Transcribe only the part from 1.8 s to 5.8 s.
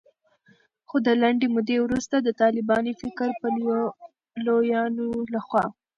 وروسته د طالباني فکر پلویانو لخوا